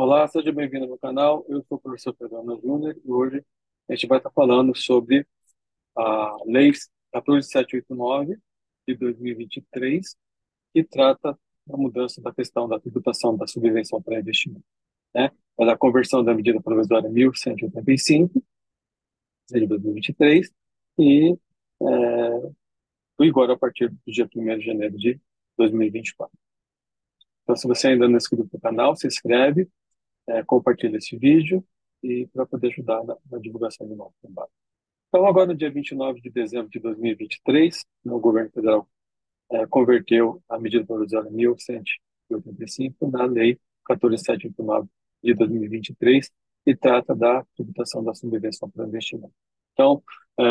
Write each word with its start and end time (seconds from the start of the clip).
Olá, 0.00 0.28
seja 0.28 0.52
bem-vindo 0.52 0.84
ao 0.84 0.90
meu 0.90 0.98
canal. 0.98 1.44
Eu 1.48 1.60
sou 1.64 1.76
o 1.76 1.80
professor 1.80 2.14
Ana 2.20 2.56
Júnior 2.62 2.96
e 3.04 3.10
hoje 3.10 3.44
a 3.88 3.96
gente 3.96 4.06
vai 4.06 4.18
estar 4.18 4.30
falando 4.30 4.72
sobre 4.72 5.26
a 5.96 6.36
Lei 6.46 6.70
14789 7.10 8.38
de 8.86 8.94
2023, 8.94 10.16
que 10.72 10.84
trata 10.84 11.36
da 11.66 11.76
mudança 11.76 12.22
da 12.22 12.32
questão 12.32 12.68
da 12.68 12.78
tributação 12.78 13.36
da 13.36 13.44
subvenção 13.48 14.00
para 14.00 14.20
investimento. 14.20 14.64
Né? 15.12 15.32
É 15.58 15.66
da 15.66 15.76
conversão 15.76 16.22
da 16.22 16.32
medida 16.32 16.62
provisória 16.62 17.10
1185 17.10 18.40
de 19.50 19.66
2023 19.66 20.48
e 21.00 21.36
é, 21.82 22.52
vigor 23.18 23.50
a 23.50 23.58
partir 23.58 23.88
do 23.88 24.12
dia 24.12 24.28
1 24.32 24.58
de 24.58 24.64
janeiro 24.64 24.96
de 24.96 25.20
2024. 25.56 26.32
Então, 27.42 27.56
se 27.56 27.66
você 27.66 27.88
ainda 27.88 28.06
não 28.06 28.14
é 28.14 28.18
inscrito 28.18 28.48
no 28.52 28.60
canal, 28.60 28.94
se 28.94 29.04
inscreve, 29.04 29.68
é, 30.28 30.42
compartilha 30.44 30.96
esse 30.96 31.16
vídeo 31.16 31.64
e 32.02 32.26
para 32.32 32.46
poder 32.46 32.68
ajudar 32.68 33.02
na, 33.04 33.16
na, 33.30 33.38
divulgação 33.38 33.86
do 33.88 33.96
nosso 33.96 34.14
trabalho. 34.20 34.50
Então, 35.08 35.26
agora 35.26 35.46
no 35.46 35.54
dia 35.54 35.70
29 35.70 36.20
de 36.20 36.30
dezembro 36.30 36.70
de 36.70 36.78
2023, 36.78 37.84
o 38.04 38.20
governo 38.20 38.50
federal 38.50 38.88
é, 39.50 39.66
converteu 39.66 40.42
a 40.48 40.58
medida 40.58 40.84
provisória 40.84 41.30
1185 41.30 43.10
na 43.10 43.24
lei 43.24 43.58
14789 43.84 44.88
de 45.22 45.34
2023 45.34 46.30
e 46.66 46.76
trata 46.76 47.14
da 47.14 47.44
tributação 47.56 48.04
da 48.04 48.14
subvenção 48.14 48.70
para 48.70 48.86
investimento. 48.86 49.32
Então, 49.72 50.02
é, 50.38 50.42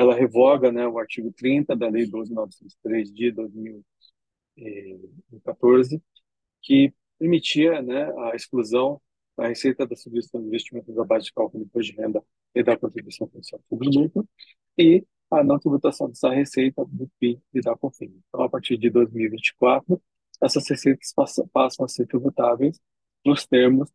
ela 0.00 0.14
revoga 0.14 0.70
né, 0.70 0.86
o 0.86 0.98
artigo 0.98 1.32
30 1.32 1.74
da 1.74 1.88
Lei 1.88 2.06
12.903 2.06 3.12
de 3.12 3.32
2014, 3.32 6.02
que 6.60 6.92
permitia 7.18 7.80
né, 7.80 8.12
a 8.18 8.36
exclusão 8.36 9.00
da 9.36 9.48
receita 9.48 9.86
da 9.86 9.96
subvenção 9.96 10.40
de 10.40 10.48
investimento 10.48 10.92
da 10.92 11.04
base 11.04 11.26
de 11.26 11.32
cálculo 11.32 11.64
de 11.64 11.82
de 11.82 11.92
renda 11.92 12.22
e 12.54 12.62
da 12.62 12.76
contribuição 12.76 13.28
social 13.30 13.60
sobre 13.68 13.88
lucro 13.88 14.28
e 14.78 15.04
a 15.30 15.42
não 15.42 15.58
tributação 15.58 16.08
dessa 16.08 16.30
receita 16.30 16.84
do 16.84 17.10
PIB 17.18 17.40
e 17.54 17.60
da 17.60 17.76
COFINS. 17.76 18.12
Então, 18.28 18.42
a 18.42 18.50
partir 18.50 18.76
de 18.76 18.90
2024, 18.90 20.00
essas 20.42 20.68
receitas 20.68 21.12
passam 21.52 21.84
a 21.84 21.88
ser 21.88 22.06
tributáveis 22.06 22.78
nos 23.24 23.46
termos 23.46 23.90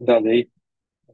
da 0.00 0.18
Lei 0.18 0.50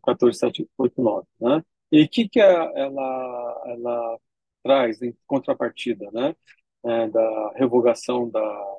14789, 0.02 1.27
né? 1.40 1.64
E 1.90 2.02
o 2.04 2.08
que, 2.08 2.28
que 2.28 2.40
ela, 2.40 3.62
ela 3.66 4.18
traz 4.62 5.02
em 5.02 5.16
contrapartida, 5.27 6.10
né? 6.12 6.34
É, 6.84 7.08
da 7.08 7.52
revogação 7.54 8.28
da 8.28 8.78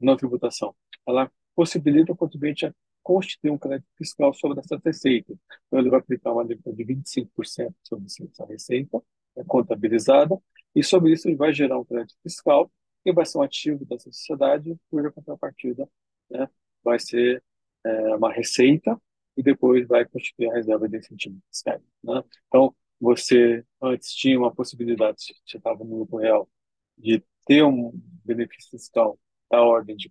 não 0.00 0.16
tributação? 0.16 0.74
Ela 1.06 1.30
possibilita 1.54 2.12
o 2.12 2.16
contribuinte 2.16 2.66
a 2.66 2.74
constituir 3.04 3.50
um 3.50 3.58
crédito 3.58 3.86
fiscal 3.96 4.34
sobre 4.34 4.58
essa 4.58 4.80
receita. 4.84 5.34
Então, 5.66 5.78
ele 5.78 5.90
vai 5.90 6.00
aplicar 6.00 6.32
uma 6.32 6.42
alíquota 6.42 6.72
de 6.72 6.84
25% 6.84 7.74
sobre 7.82 8.06
essa 8.06 8.46
receita, 8.46 9.00
é 9.36 9.44
contabilizada, 9.44 10.36
e 10.74 10.82
sobre 10.82 11.12
isso 11.12 11.28
ele 11.28 11.36
vai 11.36 11.52
gerar 11.52 11.78
um 11.78 11.84
crédito 11.84 12.16
fiscal, 12.22 12.70
que 13.04 13.12
vai 13.12 13.26
ser 13.26 13.38
um 13.38 13.42
ativo 13.42 13.84
dessa 13.84 14.10
sociedade, 14.10 14.76
cuja 14.90 15.12
contrapartida 15.12 15.88
né, 16.30 16.48
vai 16.82 16.98
ser 16.98 17.42
é, 17.84 18.16
uma 18.16 18.32
receita 18.32 19.00
e 19.36 19.42
depois 19.42 19.86
vai 19.86 20.04
constituir 20.06 20.50
a 20.50 20.54
reserva 20.54 20.88
de 20.88 20.96
incentivo 20.96 21.38
fiscal. 21.50 21.80
Né? 22.02 22.22
Então, 22.48 22.74
você 23.00 23.64
antes 23.82 24.14
tinha 24.14 24.38
uma 24.38 24.54
possibilidade, 24.54 25.22
se 25.22 25.34
você 25.46 25.58
estava 25.58 25.84
no 25.84 25.98
lucro 25.98 26.18
real, 26.18 26.48
de 26.96 27.22
ter 27.46 27.62
um 27.62 27.92
benefício 28.24 28.70
fiscal 28.70 29.18
da 29.50 29.62
ordem 29.62 29.96
de, 29.96 30.10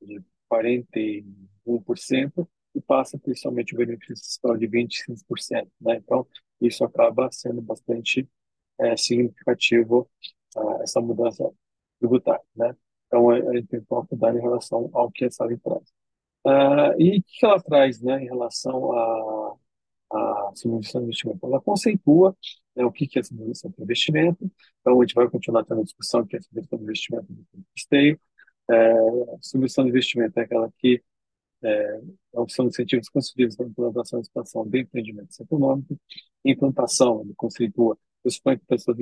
de 0.00 0.22
41% 0.52 2.48
e 2.74 2.80
passa 2.80 3.18
principalmente 3.18 3.74
o 3.74 3.78
benefício 3.78 4.24
fiscal 4.24 4.56
de 4.56 4.68
25%. 4.68 5.68
Né? 5.80 5.96
Então, 5.96 6.26
isso 6.60 6.84
acaba 6.84 7.30
sendo 7.32 7.62
bastante 7.62 8.28
é, 8.78 8.96
significativo 8.96 10.08
uh, 10.56 10.82
essa 10.82 11.00
mudança 11.00 11.50
tributária. 11.98 12.44
Né? 12.54 12.76
Então, 13.06 13.30
a 13.30 13.54
gente 13.54 13.68
tem 13.68 13.80
que 13.80 13.86
cuidado 13.86 14.38
em 14.38 14.42
relação 14.42 14.90
ao 14.92 15.10
que 15.10 15.24
essa 15.24 15.44
lei 15.44 15.56
traz. 15.58 15.88
Uh, 16.46 17.00
e 17.00 17.18
o 17.18 17.22
que 17.22 17.44
ela 17.46 17.60
traz 17.60 18.00
né, 18.00 18.22
em 18.22 18.26
relação 18.26 18.92
à 18.92 19.56
a, 20.12 20.48
a 20.48 20.52
de 20.54 20.68
investimento? 20.98 21.44
Ela 21.46 21.60
conceitua 21.60 22.36
né, 22.74 22.84
o 22.84 22.92
que 22.92 23.18
é 23.18 23.22
simulação 23.22 23.70
de 23.70 23.82
investimento. 23.82 24.50
Então, 24.80 25.00
a 25.00 25.04
gente 25.04 25.14
vai 25.14 25.28
continuar 25.28 25.64
tendo 25.64 25.80
a 25.80 25.84
discussão 25.84 26.26
que 26.26 26.36
é 26.36 26.40
simulação 26.40 26.78
de 26.78 26.84
investimento 26.84 27.26
do 27.32 27.64
custeio. 27.74 28.20
É, 28.70 28.94
simulação 29.42 29.84
de 29.84 29.90
investimento 29.90 30.38
é 30.38 30.42
aquela 30.42 30.72
que 30.78 31.02
é, 31.62 32.00
são 32.48 32.66
incentivos 32.66 33.08
concedidos 33.08 33.56
para 33.56 33.66
implantação 33.66 34.18
e 34.18 34.22
expansão 34.22 34.66
de 34.66 34.80
empreendimentos 34.80 35.38
econômicos. 35.40 35.96
Implantação, 36.44 37.22
ele 37.22 37.34
conceitua, 37.36 37.98
suponho 38.28 38.58
que 38.58 38.64
a 38.64 38.76
pessoa 38.76 38.96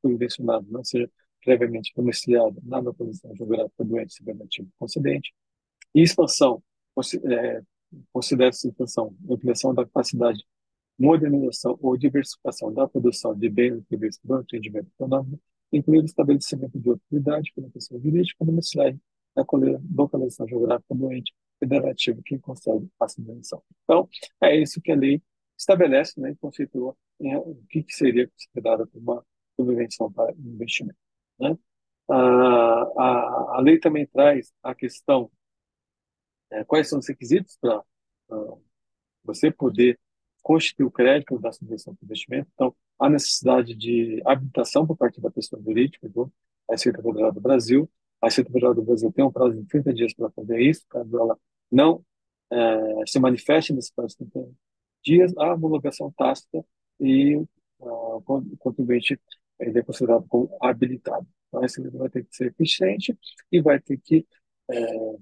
foi 0.00 0.16
mencionado 0.16 0.66
não 0.70 0.84
seja 0.84 1.10
previamente 1.44 1.92
domiciliada 1.94 2.60
na 2.62 2.78
localização 2.78 3.34
geográfica 3.36 3.84
do 3.84 3.98
ente 3.98 4.14
cibernativo 4.14 4.68
concedente. 4.78 5.32
E 5.94 6.02
expansão, 6.02 6.62
é, 7.30 7.62
considera-se 8.12 8.68
expansão, 8.68 9.14
ampliação 9.28 9.74
da 9.74 9.84
capacidade, 9.84 10.44
modernização 10.98 11.78
ou 11.82 11.96
diversificação 11.96 12.72
da 12.72 12.88
produção 12.88 13.34
de 13.34 13.48
bens 13.48 13.78
e 13.78 13.86
serviços 13.88 14.20
do 14.24 14.34
atendimento 14.34 14.88
econômico, 14.88 15.42
incluindo 15.72 16.04
o 16.04 16.06
estabelecimento 16.06 16.78
de 16.78 16.90
autoridade 16.90 17.52
pela 17.54 17.70
pessoa 17.70 18.00
jurídica 18.00 18.44
no 18.44 18.62
cidade 18.62 19.00
na 19.34 19.44
localização 19.94 20.46
geográfica 20.46 20.94
do 20.94 21.12
ente 21.12 21.32
federativo 21.58 22.22
que 22.22 22.38
concede 22.38 22.88
a 23.00 23.08
subvenção. 23.08 23.62
Então, 23.84 24.08
é 24.42 24.60
isso 24.60 24.80
que 24.80 24.92
a 24.92 24.96
lei 24.96 25.22
estabelece 25.56 26.20
né, 26.20 26.32
e 26.32 26.36
conceitua 26.36 26.94
né, 27.18 27.38
o 27.38 27.56
que, 27.68 27.82
que 27.82 27.94
seria 27.94 28.28
considerado 28.28 28.88
uma 28.94 29.24
subvenção 29.56 30.12
para 30.12 30.32
investimento. 30.32 30.98
Né? 31.38 31.56
A, 32.10 32.16
a, 32.16 33.56
a 33.56 33.60
lei 33.60 33.78
também 33.78 34.06
traz 34.06 34.52
a 34.62 34.74
questão 34.74 35.30
é, 36.50 36.64
quais 36.64 36.88
são 36.88 36.98
os 36.98 37.08
requisitos 37.08 37.56
para 37.60 37.82
uh, 38.30 38.62
você 39.24 39.50
poder 39.50 39.98
constituir 40.42 40.84
o 40.84 40.90
crédito 40.90 41.38
da 41.38 41.52
subvenção 41.52 41.94
para 41.94 42.04
investimento. 42.04 42.50
Então, 42.52 42.74
há 43.02 43.10
necessidade 43.10 43.74
de 43.74 44.22
habilitação 44.24 44.86
por 44.86 44.96
parte 44.96 45.20
da 45.20 45.30
pessoa 45.30 45.60
jurídica 45.62 46.08
do 46.08 46.32
Receita 46.70 47.02
Federal 47.02 47.32
do 47.32 47.40
Brasil. 47.40 47.90
A 48.20 48.26
Receita 48.26 48.50
Federal 48.50 48.74
do 48.74 48.82
Brasil 48.82 49.12
tem 49.12 49.24
um 49.24 49.32
prazo 49.32 49.54
de 49.54 49.64
30 49.66 49.92
dias 49.92 50.14
para 50.14 50.30
fazer 50.30 50.60
isso, 50.60 50.84
caso 50.88 51.18
ela 51.18 51.38
não 51.70 52.04
é, 52.50 53.06
se 53.06 53.18
manifeste 53.18 53.72
nesse 53.72 53.92
prazo 53.94 54.16
de 54.18 54.26
30 54.30 54.50
dias, 55.02 55.32
a 55.36 55.54
homologação 55.54 56.12
tácita 56.16 56.64
e 57.00 57.36
uh, 57.36 58.16
o 58.16 58.56
contribuinte 58.58 59.20
ele 59.58 59.78
é 59.78 59.82
considerado 59.82 60.26
como 60.28 60.56
habilitado. 60.60 61.26
Então, 61.48 61.64
esse 61.64 61.80
livro 61.80 61.98
vai 61.98 62.08
ter 62.08 62.24
que 62.24 62.34
ser 62.34 62.48
eficiente 62.48 63.18
e 63.50 63.60
vai 63.60 63.80
ter 63.80 63.98
que 63.98 64.26
é, 64.70 65.16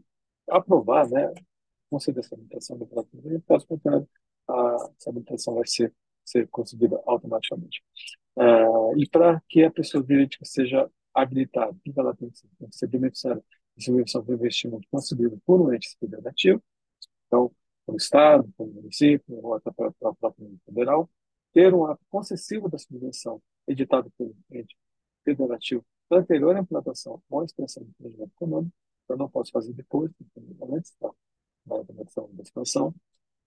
aprovar, 0.49 1.09
né, 1.09 1.33
conceder 1.91 2.25
essa 2.25 2.35
habilitação 2.35 2.79
do 2.79 2.87
próprio 2.87 3.43
caso 3.43 3.67
contrário, 3.67 4.09
a, 4.49 4.77
essa 4.99 5.11
habilitação 5.11 5.55
vai 5.55 5.67
ser, 5.67 5.93
ser 6.31 6.49
concedida 6.49 7.01
automaticamente. 7.07 7.83
Uh, 8.37 8.97
e 8.97 9.09
para 9.09 9.43
que 9.49 9.65
a 9.65 9.71
pessoa 9.71 10.05
jurídica 10.07 10.45
seja 10.45 10.89
habilitada, 11.15 11.73
o 11.73 11.81
que 11.81 11.93
ela 11.99 12.15
tem 12.15 12.31
que 12.31 12.39
ser? 12.39 12.49
Ser 12.71 12.87
beneficiária 12.87 13.43
de 13.77 13.85
subvenção 13.85 14.23
de 14.23 14.33
investimento 14.33 14.87
concedido 14.91 15.41
por 15.45 15.61
um 15.61 15.73
ente 15.73 15.97
federativo, 15.99 16.63
então, 17.27 17.51
pelo 17.87 17.97
Estado, 17.97 18.49
pelo 18.57 18.71
município, 18.73 19.25
ou 19.43 19.55
até 19.55 19.71
pela 19.73 19.93
própria 20.15 20.45
União 20.45 20.59
Federal, 20.65 21.11
ter 21.53 21.75
um 21.75 21.85
ato 21.87 22.05
concessivo 22.09 22.69
da 22.69 22.79
subvenção 22.79 23.43
editado 23.67 24.11
pelo 24.17 24.35
ente 24.51 24.77
federativo 25.25 25.85
anterior 26.11 26.57
à 26.57 26.61
implantação 26.61 27.23
ou 27.29 27.45
extensão 27.45 27.85
do 27.85 27.93
projeto 27.95 28.31
econômico, 28.37 28.75
eu 29.09 29.17
não 29.17 29.29
posso 29.29 29.51
fazer 29.51 29.73
depois, 29.73 30.11
antes 30.73 30.95
da, 31.01 31.11
da 31.67 32.43
expansão, 32.43 32.95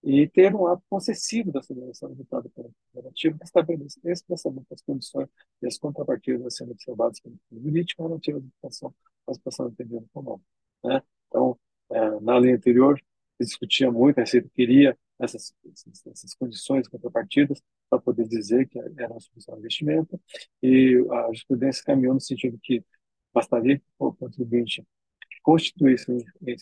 e 0.03 0.27
ter 0.27 0.53
um 0.53 0.67
ato 0.67 0.83
concessivo 0.89 1.51
da 1.51 1.61
subvenção 1.61 2.11
editada 2.11 2.50
pelo 2.50 2.71
federativo 2.91 3.38
que 3.38 3.45
estabelece 3.45 4.00
expressamente 4.03 4.67
as 4.71 4.81
condições 4.81 5.29
e 5.61 5.67
as 5.67 5.77
contrapartidas 5.77 6.55
serem 6.55 6.73
observadas 6.73 7.19
pelo 7.21 7.38
jurídico 7.51 8.03
relativa 8.03 8.38
à 8.38 8.41
expansão 8.41 8.94
à 9.25 9.31
expansão 9.31 9.67
do 9.67 9.71
entendimento 9.71 10.05
econômico. 10.05 10.45
Né? 10.83 11.01
Então, 11.27 11.57
é, 11.89 12.19
na 12.19 12.38
lei 12.38 12.51
anterior, 12.51 13.00
se 13.41 13.47
discutia 13.47 13.91
muito, 13.91 14.17
a 14.17 14.21
Receita 14.21 14.50
queria 14.53 14.97
essas, 15.19 15.53
essas 16.07 16.35
condições 16.35 16.88
contrapartidas 16.88 17.61
para 17.89 17.99
poder 17.99 18.27
dizer 18.27 18.67
que 18.67 18.79
era 18.79 19.11
uma 19.11 19.19
subvenção 19.19 19.56
de 19.56 19.61
investimento, 19.61 20.19
e 20.61 20.97
a 21.11 21.25
jurisprudência 21.27 21.83
caminhou 21.85 22.13
no 22.13 22.21
sentido 22.21 22.59
que 22.61 22.83
bastaria 23.33 23.77
que 23.79 23.85
o 23.97 24.13
contribuinte 24.13 24.85
constituísse 25.41 26.11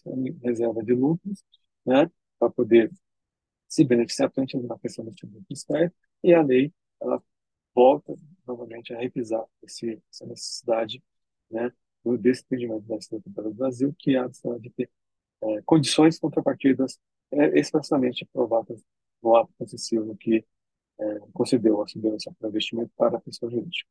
uma 0.06 0.32
reserva 0.44 0.84
de 0.84 0.94
lucros, 0.94 1.44
né, 1.86 2.10
para 2.38 2.50
poder 2.50 2.92
se 3.72 3.86
beneficiar 3.86 4.30
frente 4.34 4.58
na 4.58 4.78
questão 4.78 5.06
dos 5.06 5.16
tributos 5.16 5.48
fiscais, 5.48 5.90
e 6.22 6.34
a 6.34 6.42
lei 6.42 6.74
ela 7.02 7.24
volta 7.74 8.14
novamente 8.46 8.94
a 8.94 9.00
revisar 9.00 9.46
esse, 9.64 10.04
essa 10.12 10.26
necessidade 10.26 11.02
né, 11.50 11.72
do 12.04 12.18
desprendimento 12.18 12.82
da 12.82 12.98
Estatuto 12.98 13.30
do 13.30 13.54
Brasil, 13.54 13.96
que 13.98 14.18
é 14.18 14.20
a 14.20 14.28
de 14.60 14.70
ter 14.72 14.90
é, 15.42 15.62
condições 15.62 16.20
contrapartidas 16.20 17.00
é, 17.32 17.58
expressamente 17.58 18.26
aprovadas 18.26 18.84
no 19.24 19.38
ato 19.38 19.54
concessivo 19.58 20.18
que 20.18 20.46
é, 21.00 21.20
concedeu 21.32 21.82
a 21.82 21.88
subvenção 21.88 22.34
para 22.34 22.50
investimento 22.50 22.92
para 22.98 23.18
a 23.18 23.22
pessoa 23.22 23.50
jurídica. 23.50 23.88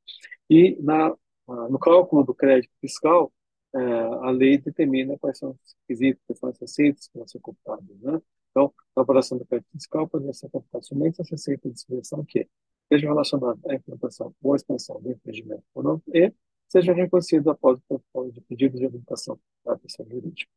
E 0.50 0.77
na, 0.82 1.17
no 1.49 1.79
cálculo 1.79 2.23
do 2.23 2.35
crédito 2.35 2.73
fiscal, 2.82 3.32
é, 3.75 3.79
a 3.79 4.31
lei 4.31 4.59
determina 4.59 5.19
quais 5.19 5.38
são 5.38 5.53
os 5.53 5.75
requisitos, 5.81 6.23
quais 6.27 6.38
são 6.38 6.49
as 6.50 6.59
receitas 6.59 7.09
que 7.09 7.17
vão 7.17 7.27
ser 7.27 7.41
computadas. 7.41 7.99
Né? 8.00 8.21
Então, 8.50 8.73
a 8.97 9.02
operação 9.02 9.38
do 9.38 9.47
crédito 9.47 9.70
fiscal 9.73 10.08
pode 10.08 10.32
ser 10.37 10.50
computada 10.50 10.82
somente 10.82 11.20
as 11.20 11.31
receitas 11.31 11.73
de 11.73 11.81
subvenção 11.81 12.25
que 12.25 12.49
sejam 12.93 13.11
relacionadas 13.11 13.64
à 13.67 13.75
implantação 13.75 14.35
ou 14.43 14.56
expansão 14.56 15.00
do 15.00 15.11
empreendimento 15.11 15.62
econômico 15.70 16.11
e 16.14 16.32
sejam 16.69 16.94
reconhecidos 16.94 17.47
após 17.47 17.79
o 17.79 17.82
protocolo 17.88 18.32
de 18.32 18.41
pedido 18.43 18.76
de 18.76 18.87
habilitação 18.87 19.38
da 19.64 19.76
pessoa 19.76 20.08
jurídica. 20.08 20.50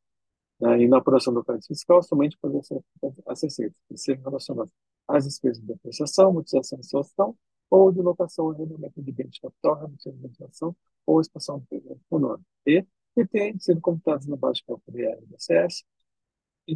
Né? 0.60 0.84
E 0.84 0.88
na 0.88 0.98
apuração 0.98 1.34
do 1.34 1.44
crédito 1.44 1.68
fiscal, 1.68 2.02
somente 2.02 2.38
podem 2.40 2.62
ser 2.64 2.82
as 3.28 3.42
receitas 3.42 3.78
que 3.88 3.98
sejam 3.98 4.24
relacionadas 4.24 4.72
às 5.08 5.26
despesas 5.26 5.60
de 5.60 5.68
depreciação, 5.68 6.30
amortização 6.30 6.78
e 6.78 6.82
exaustão, 6.82 7.36
ou 7.70 7.92
de 7.92 8.02
locação 8.02 8.52
e 8.52 8.56
arrendamento 8.56 9.02
de 9.02 9.12
bens 9.12 9.32
de 9.32 9.42
capital, 9.42 9.80
redução 9.80 10.12
de 10.14 10.22
manutenção 10.22 10.76
ou 11.06 11.20
expansão 11.20 11.58
do 11.58 11.64
empreendimento 11.64 12.02
econômico. 12.06 12.46
E, 12.66 12.86
e 13.18 13.26
tem 13.26 13.60
sido 13.60 13.82
computados 13.82 14.28
na 14.28 14.36
base 14.36 14.56
de 14.56 14.66
cálculo 14.66 14.96
do 14.96 15.00
e 15.00 15.86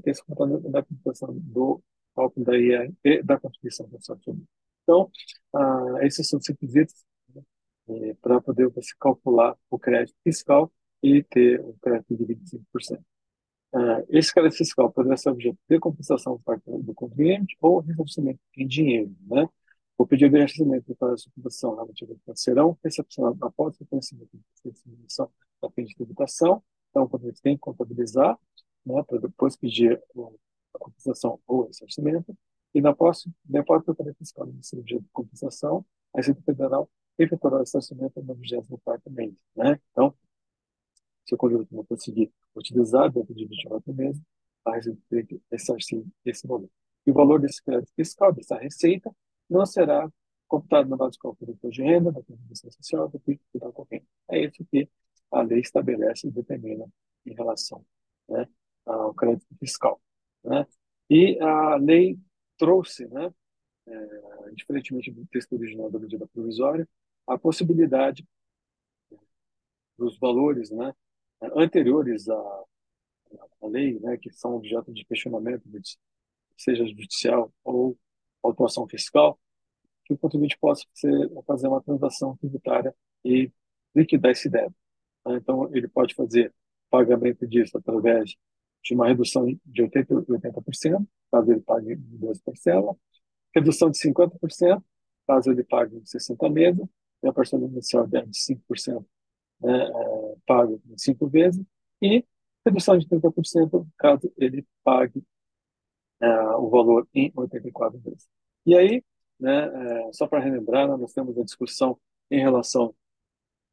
tem 0.01 0.13
se 0.13 0.23
computado 0.23 0.69
na 0.69 0.83
computação 0.83 1.33
do 1.33 1.81
cálculo 2.15 2.45
da 2.45 2.57
IR 2.57 2.93
e 3.03 3.23
da 3.23 3.39
contribuição 3.39 3.87
do 3.87 3.97
Estado 3.97 4.21
Então, 4.83 5.11
ah, 5.53 5.99
esses 6.01 6.27
são 6.27 6.39
os 6.39 6.47
requisitos 6.47 7.05
né, 7.33 7.43
eh, 7.89 8.15
para 8.21 8.41
poder 8.41 8.69
você 8.69 8.93
calcular 8.99 9.55
o 9.69 9.79
crédito 9.79 10.15
fiscal 10.23 10.71
e 11.01 11.23
ter 11.23 11.59
o 11.61 11.75
crédito 11.81 12.15
de 12.15 12.25
25%. 12.25 12.99
Uh, 13.73 14.01
esse 14.09 14.33
crédito 14.33 14.57
fiscal 14.57 14.91
poderá 14.91 15.17
ser 15.17 15.29
objeto 15.29 15.57
de 15.69 15.79
compensação 15.79 16.37
por 16.37 16.43
parte 16.43 16.63
do 16.65 16.93
contribuinte 16.93 17.55
ou 17.61 17.79
ressarcimento 17.79 18.39
em 18.55 18.65
dinheiro. 18.65 19.13
Né? 19.27 19.47
O 19.97 20.07
pedido 20.07 20.31
de 20.33 20.39
ressarcimento 20.41 20.95
para 20.95 21.13
a 21.13 21.17
subvenção 21.17 21.75
relativa 21.75 22.15
serão 22.33 22.77
recepcionados 22.83 23.41
após 23.41 23.75
o 23.75 23.79
reconhecimento 23.81 24.29
da 24.63 24.73
subvenção 24.73 25.29
da 25.61 25.69
fim 25.71 25.83
de 25.83 25.95
tributação. 25.95 26.63
Então, 26.89 27.03
o 27.03 27.09
contribuinte 27.09 27.41
tem 27.41 27.55
que 27.55 27.61
contabilizar 27.61 28.37
né, 28.87 29.03
para 29.03 29.19
depois 29.19 29.55
pedir 29.55 30.01
a 30.73 30.79
compensação 30.79 31.39
ou 31.47 31.61
o 31.61 31.67
ressarcimento. 31.67 32.35
E 32.73 32.81
na 32.81 32.93
posse, 32.93 33.31
depois 33.43 33.83
do 33.83 33.95
crédito 33.95 34.19
fiscal 34.19 34.45
de 34.45 34.51
objeto 34.51 35.03
de 35.03 35.09
compensação, 35.11 35.85
a 36.13 36.17
Receita 36.17 36.41
Federal 36.41 36.89
efetuará 37.17 37.57
o 37.57 37.59
ressarcimento 37.59 38.21
no 38.21 38.35
24 38.35 39.11
mês. 39.11 39.33
Né? 39.55 39.79
Então, 39.91 40.13
se 41.25 41.33
o 41.33 41.37
contribuinte 41.37 41.73
não 41.73 41.83
conseguir 41.85 42.31
utilizar 42.55 43.11
dentro 43.11 43.33
de 43.33 43.45
24 43.45 43.93
meses, 43.93 44.21
a 44.65 44.75
Receita 44.75 44.99
tem 45.09 45.25
que 45.25 45.41
ressarcir 45.51 46.05
esse 46.25 46.47
valor. 46.47 46.69
E 47.05 47.11
o 47.11 47.13
valor 47.13 47.39
desse 47.39 47.63
crédito 47.63 47.91
fiscal, 47.95 48.33
dessa 48.33 48.57
receita, 48.57 49.09
não 49.49 49.65
será 49.65 50.11
computado 50.47 50.89
na 50.89 50.97
base 50.97 51.13
de 51.13 51.19
cálculo 51.19 51.57
do 51.61 51.69
de 51.69 51.81
renda, 51.81 52.11
da 52.11 52.21
contribuição 52.21 52.69
social, 52.71 53.07
do 53.07 53.21
e 53.27 53.59
da 53.59 53.71
corrente. 53.71 54.05
É 54.29 54.45
isso 54.45 54.65
que 54.69 54.89
a 55.31 55.41
lei 55.41 55.59
estabelece 55.59 56.27
e 56.27 56.31
determina 56.31 56.85
em 57.25 57.33
relação 57.33 57.83
né, 58.27 58.47
ao 58.97 59.13
crédito 59.13 59.47
fiscal. 59.59 60.01
Né? 60.43 60.65
E 61.09 61.39
a 61.39 61.75
lei 61.75 62.19
trouxe, 62.57 63.07
né, 63.07 63.33
é, 63.87 64.51
diferentemente 64.53 65.11
do 65.11 65.25
texto 65.27 65.53
original 65.53 65.89
da 65.89 65.99
medida 65.99 66.27
provisória, 66.27 66.87
a 67.25 67.37
possibilidade 67.37 68.25
dos 69.97 70.17
valores 70.19 70.69
né, 70.69 70.93
anteriores 71.55 72.29
à, 72.29 72.63
à 73.61 73.67
lei, 73.67 73.99
né, 73.99 74.17
que 74.17 74.31
são 74.31 74.55
objeto 74.55 74.93
de 74.93 75.05
questionamento, 75.05 75.63
seja 76.57 76.85
judicial 76.85 77.51
ou 77.63 77.97
autuação 78.43 78.87
fiscal, 78.87 79.39
que 80.05 80.13
o 80.13 80.17
contribuinte 80.17 80.57
possa 80.57 80.85
ser, 80.93 81.29
fazer 81.45 81.67
uma 81.67 81.81
transação 81.81 82.37
tributária 82.37 82.95
e 83.23 83.51
liquidar 83.95 84.31
esse 84.31 84.49
débito. 84.49 84.75
Né? 85.25 85.35
Então, 85.35 85.69
ele 85.75 85.87
pode 85.87 86.15
fazer 86.15 86.53
pagamento 86.89 87.45
disso 87.45 87.77
através 87.77 88.35
de 88.83 88.93
uma 88.93 89.07
redução 89.07 89.45
de 89.65 89.83
80%, 89.83 90.25
80% 90.25 91.07
caso 91.31 91.51
ele 91.51 91.61
pague 91.61 91.93
em 91.93 92.17
duas 92.17 92.39
parcelas, 92.39 92.95
redução 93.53 93.89
de 93.89 93.97
50%, 93.97 94.83
caso 95.27 95.51
ele 95.51 95.63
pague 95.63 95.97
em 95.97 96.05
60 96.05 96.49
meses, 96.49 96.85
e 97.23 97.27
a 97.27 97.33
parcela 97.33 97.65
inicial 97.65 98.07
de 98.07 98.17
5% 98.33 99.05
né, 99.59 99.83
é, 99.83 100.35
pago 100.45 100.81
em 100.87 100.97
cinco 100.97 101.27
vezes, 101.27 101.63
e 102.01 102.23
redução 102.65 102.97
de 102.97 103.07
30% 103.07 103.87
caso 103.97 104.31
ele 104.37 104.65
pague 104.83 105.23
é, 106.21 106.29
o 106.55 106.69
valor 106.69 107.07
em 107.13 107.31
84 107.35 107.99
vezes. 107.99 108.27
E 108.65 108.75
aí, 108.75 109.03
né, 109.39 109.65
é, 110.07 110.13
só 110.13 110.27
para 110.27 110.39
relembrar, 110.39 110.87
nós 110.97 111.13
temos 111.13 111.37
a 111.37 111.43
discussão 111.43 111.99
em 112.29 112.39
relação 112.39 112.93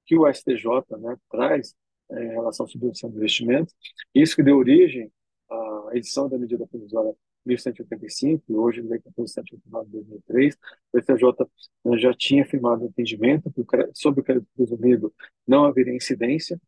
que 0.07 0.17
o 0.17 0.31
STJ 0.33 0.65
né, 0.99 1.17
traz 1.31 1.75
em 2.23 2.29
relação 2.29 2.67
à 2.67 2.69
subvenção 2.69 3.11
de 3.11 3.17
investimentos, 3.17 3.75
isso 4.15 4.37
que 4.37 4.43
deu 4.43 4.57
origem 4.57 5.11
à 5.51 5.91
edição 5.93 6.29
da 6.29 6.39
medida 6.39 6.67
provisória 6.67 7.15
1185, 7.47 8.45
e 8.49 8.55
hoje 8.55 8.81
lei 8.81 8.99
14789 9.01 9.87
de 9.87 9.93
2003, 9.93 10.57
o 10.93 11.01
STJ 11.01 11.47
né, 11.85 11.99
já 11.99 12.15
tinha 12.15 12.45
firmado 12.45 12.85
o 12.85 12.89
entendimento 12.89 13.51
que 13.53 13.63
sobre 13.93 14.21
o 14.21 14.25
crédito 14.25 14.49
presumido 14.57 15.13
não 15.47 15.65
haveria 15.65 15.95
incidência 15.95 16.59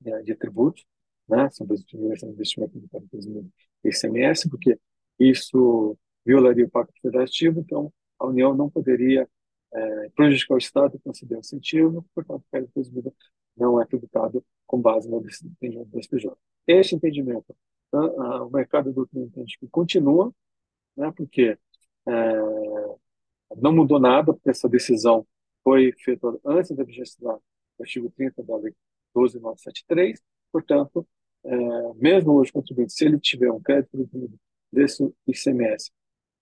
né, 0.00 0.22
de 0.22 0.34
tributos, 0.34 0.84
né, 1.28 1.48
sobre 1.50 1.74
as 1.74 1.84
de 1.84 2.26
investimento 2.26 2.78
do 2.78 2.88
crédito 2.88 3.10
presumido 3.10 3.50
ICMS, 3.84 4.48
porque 4.48 4.78
isso 5.18 5.96
violaria 6.24 6.64
o 6.64 6.70
Pacto 6.70 7.00
Federativo, 7.00 7.60
então 7.60 7.92
a 8.18 8.26
União 8.26 8.54
não 8.54 8.68
poderia 8.68 9.28
é, 9.72 10.08
prejudicar 10.10 10.54
o 10.54 10.58
Estado 10.58 10.98
conceder 11.04 11.38
incentivo, 11.38 12.04
portanto, 12.14 12.40
o 12.40 12.50
crédito 12.50 12.72
presumido 12.72 13.14
não 13.58 13.80
é 13.80 13.86
tributado 13.86 14.44
com 14.66 14.80
base 14.80 15.08
no 15.08 15.18
entendimento 15.18 15.90
do 15.90 16.02
STJ. 16.02 16.30
Este 16.66 16.94
entendimento 16.94 17.54
o 17.92 18.50
mercado 18.50 18.92
do 18.92 19.08
entende 19.14 19.56
que 19.58 19.66
continua, 19.68 20.32
né, 20.96 21.10
porque 21.16 21.58
é, 22.06 22.12
não 23.56 23.72
mudou 23.72 23.98
nada, 23.98 24.32
porque 24.32 24.50
essa 24.50 24.68
decisão 24.68 25.26
foi 25.64 25.92
feita 25.92 26.26
antes 26.44 26.70
da 26.72 26.84
vigência 26.84 27.16
do 27.20 27.40
artigo 27.80 28.10
30 28.10 28.42
da 28.42 28.56
Lei 28.56 28.74
12973, 29.14 30.20
portanto, 30.52 31.06
é, 31.44 31.56
mesmo 31.94 32.32
hoje 32.34 32.50
o 32.50 32.54
contribuinte, 32.54 32.92
se 32.92 33.04
ele 33.04 33.18
tiver 33.18 33.50
um 33.50 33.60
crédito 33.60 34.08
desse 34.70 35.14
ICMS 35.26 35.90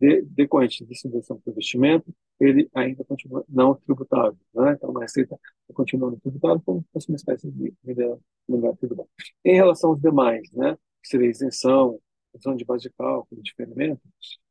de, 0.01 0.23
decorrente 0.23 0.85
de 0.85 0.99
subvenção 0.99 1.41
para 1.41 1.53
investimento, 1.53 2.15
ele 2.39 2.69
ainda 2.75 3.05
continua 3.05 3.45
não 3.49 3.75
tributável. 3.75 4.39
Né? 4.55 4.73
Então, 4.73 4.97
a 4.97 5.01
receita 5.01 5.39
continua 5.73 6.11
não 6.11 6.19
tributável 6.19 6.61
como 6.65 6.83
se 6.83 6.89
fosse 6.93 7.09
uma 7.09 7.17
espécie 7.17 7.51
de 7.51 7.73
lugar 8.49 8.77
tributável. 8.77 9.11
Em 9.45 9.55
relação 9.55 9.91
aos 9.91 10.01
demais, 10.01 10.51
né? 10.53 10.77
que 11.03 11.09
seria 11.09 11.31
isenção, 11.31 12.01
isenção 12.35 12.57
de 12.57 12.65
base 12.65 12.83
de 12.83 12.91
cálculo, 12.91 13.43
diferimento, 13.43 14.03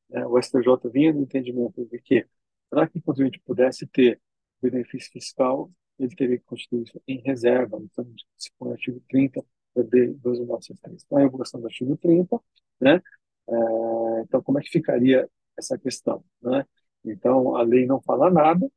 né, 0.09 0.25
o 0.25 0.41
STJ 0.41 0.89
vinha 0.91 1.13
no 1.13 1.21
entendimento 1.21 1.85
de 1.85 1.99
que, 1.99 2.25
para 2.69 2.87
que 2.87 2.99
o 2.99 3.01
contribuinte 3.01 3.41
pudesse 3.45 3.85
ter 3.87 4.21
benefício 4.61 5.11
fiscal, 5.11 5.71
ele 5.99 6.15
teria 6.15 6.37
que 6.37 6.45
constituir 6.45 6.83
isso 6.83 7.01
em 7.07 7.21
reserva, 7.21 7.77
então, 7.81 8.05
se 8.37 8.49
for 8.57 8.69
o 8.69 8.71
artigo 8.71 9.01
30 9.09 9.43
da 9.75 9.81
D 9.83 10.07
2963. 10.13 11.03
Então, 11.05 11.17
a 11.17 11.21
regulação 11.21 11.59
do 11.59 11.67
artigo 11.67 11.97
30, 11.97 12.41
né? 12.79 13.01
É, 13.47 14.21
então, 14.21 14.41
como 14.41 14.59
é 14.59 14.61
que 14.61 14.69
ficaria 14.69 15.29
essa 15.57 15.77
questão, 15.77 16.23
né? 16.41 16.65
Então, 17.03 17.55
a 17.55 17.61
lei 17.63 17.85
não 17.85 18.01
fala 18.01 18.31
nada, 18.31 18.69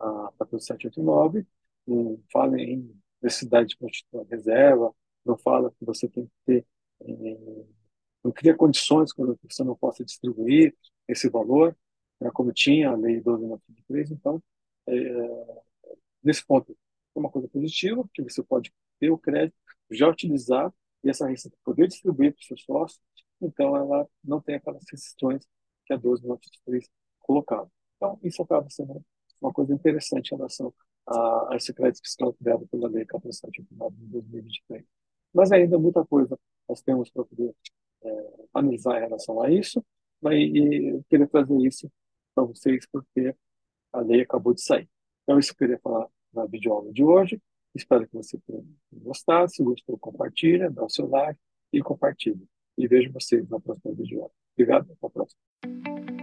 a 0.00 0.32
14789, 0.38 1.46
não 1.86 2.20
fala 2.32 2.60
em 2.60 2.94
necessidade 3.22 3.68
de 3.70 3.76
constituir 3.78 4.26
reserva, 4.30 4.94
não 5.24 5.36
fala 5.38 5.70
que 5.70 5.84
você 5.84 6.08
tem 6.08 6.26
que 6.26 6.32
ter 6.46 6.66
não 8.26 8.32
cria 8.32 8.56
condições 8.56 9.12
que 9.12 9.22
você 9.22 9.62
não 9.62 9.76
possa 9.76 10.04
distribuir 10.04 10.74
esse 11.06 11.28
valor, 11.28 11.76
né, 12.20 12.30
como 12.32 12.52
tinha 12.52 12.90
a 12.90 12.96
lei 12.96 13.20
12.93. 13.20 14.10
Então, 14.10 14.42
é, 14.88 14.92
nesse 16.22 16.44
ponto, 16.44 16.72
é 16.72 17.18
uma 17.18 17.30
coisa 17.30 17.48
positiva, 17.48 18.08
que 18.12 18.22
você 18.22 18.42
pode 18.42 18.72
ter 18.98 19.10
o 19.10 19.18
crédito, 19.18 19.56
já 19.90 20.08
utilizar 20.08 20.72
e 21.04 21.10
essa 21.10 21.28
receita 21.28 21.56
poder 21.64 21.86
distribuir 21.86 22.32
para 22.32 22.42
o 22.42 22.44
seu 22.44 22.56
sócio, 22.58 23.00
então 23.40 23.76
ela 23.76 24.08
não 24.24 24.40
tem 24.40 24.56
aquelas 24.56 24.82
restrições 24.90 25.44
que 25.84 25.92
a 25.92 25.98
12.93 25.98 26.88
colocava. 27.20 27.70
Então, 27.96 28.18
isso 28.22 28.42
acaba 28.42 28.68
sendo 28.70 29.04
uma 29.40 29.52
coisa 29.52 29.72
interessante 29.74 30.32
em 30.32 30.36
relação 30.36 30.72
a, 31.06 31.52
a 31.52 31.56
esse 31.56 31.72
crédito 31.72 32.02
fiscal 32.02 32.32
criado 32.34 32.66
pela 32.68 32.88
Lei 32.88 33.04
1489 33.04 33.96
de 33.96 34.06
2023. 34.06 34.84
Mas 35.32 35.52
ainda 35.52 35.78
muita 35.78 36.04
coisa 36.04 36.38
nós 36.68 36.82
temos 36.82 37.10
para 37.10 37.24
poder 37.24 37.54
é, 38.02 38.32
analisar 38.54 38.98
em 38.98 39.00
relação 39.02 39.40
a 39.42 39.50
isso, 39.50 39.84
mas, 40.20 40.34
e 40.36 40.88
eu 40.88 41.04
queria 41.08 41.26
trazer 41.26 41.58
isso 41.58 41.90
para 42.34 42.44
vocês 42.44 42.86
porque 42.90 43.34
a 43.92 44.00
lei 44.00 44.22
acabou 44.22 44.54
de 44.54 44.62
sair. 44.62 44.88
Então, 45.22 45.38
isso 45.38 45.52
eu 45.52 45.56
queria 45.56 45.78
falar 45.78 46.08
na 46.32 46.46
videoaula 46.46 46.92
de 46.92 47.04
hoje. 47.04 47.40
Espero 47.74 48.06
que 48.06 48.14
você 48.14 48.38
tenha 48.46 48.64
gostado. 48.92 49.50
Se 49.50 49.62
gostou, 49.62 49.98
compartilha, 49.98 50.70
dá 50.70 50.84
o 50.84 50.90
seu 50.90 51.08
like 51.08 51.38
e 51.72 51.82
compartilhe 51.82 52.46
e 52.76 52.86
vejo 52.86 53.12
vocês 53.12 53.48
na 53.48 53.60
próxima 53.60 53.94
videoaula. 53.94 54.30
Obrigado, 54.54 54.90
até 54.92 55.06
a 55.06 55.10
próxima. 55.10 56.15